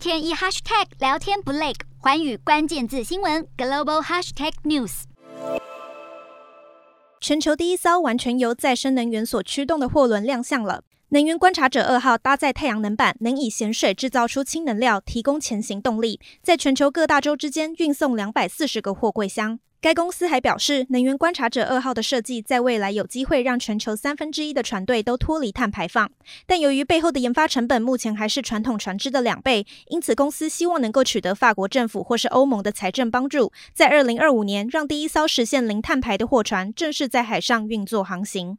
[0.00, 5.02] 天一 hashtag 聊天不累，环宇关键字新闻 global hashtag news。
[7.20, 10.84] 全球第一艘完全由再生能源所驱动的货轮亮相了。
[11.12, 19.58] 能源观察者二号搭载太阳能板，能以咸水制造出氢能料，提供前行动力，在全球各大洲之间运送两百四十个货柜箱。
[19.80, 26.08] 该公司还表示，能源观察者二号的设计在未来有机会让全球三分之一的船队都脱离碳排放，
[26.46, 38.58] 但由于背后的研发成本目前还是传统船只的两倍，因此公司希望能够取得法国政府或是欧盟的财政帮助，在二零二五年让第一艘实现零碳排的货船正式在海上运作航行。